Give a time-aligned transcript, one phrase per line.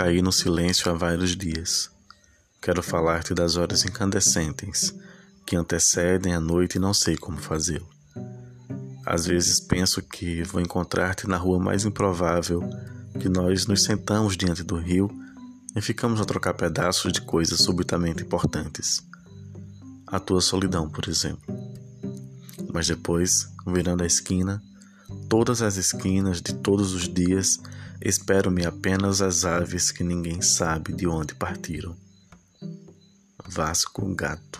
[0.00, 1.90] caí no silêncio há vários dias.
[2.58, 4.94] Quero falar-te das horas incandescentes
[5.44, 7.86] que antecedem a noite e não sei como fazê-lo.
[9.04, 12.62] Às vezes penso que vou encontrar-te na rua mais improvável,
[13.20, 15.10] que nós nos sentamos diante do rio
[15.76, 19.02] e ficamos a trocar pedaços de coisas subitamente importantes.
[20.06, 21.54] A tua solidão, por exemplo.
[22.72, 24.62] Mas depois, virando a esquina,
[25.28, 27.58] todas as esquinas de todos os dias,
[28.00, 31.96] espero-me apenas as aves que ninguém sabe de onde partiram.
[33.46, 34.59] Vasco Gato